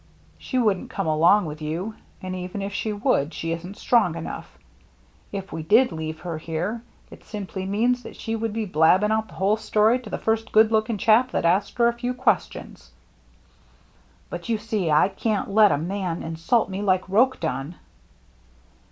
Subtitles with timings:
[0.39, 1.93] She wouldn't come along with you;
[2.23, 4.57] and even if she would, she isn't strong enough.
[5.31, 6.81] If we did leave her here,
[7.11, 10.17] it simply means that she would be blab bing out the whole story to the
[10.17, 12.89] first good looking chap that asked her a few questions.""
[14.31, 14.89] But don't you see?
[14.89, 17.75] I can't let a man insult me like Roche done."